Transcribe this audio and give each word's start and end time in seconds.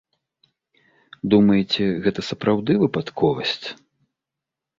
Думаеце, 1.33 1.85
гэта 2.07 2.19
сапраўды 2.31 2.71
выпадковасць? 2.85 3.67